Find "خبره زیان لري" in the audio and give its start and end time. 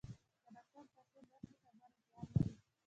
1.63-2.53